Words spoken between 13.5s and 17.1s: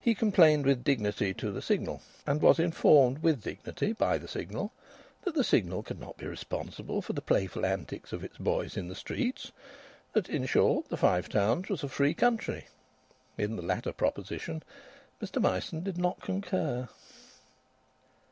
the latter proposition Mr Myson did not concur.